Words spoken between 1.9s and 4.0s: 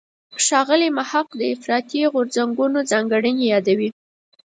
غورځنګونو ځانګړنې یادوي.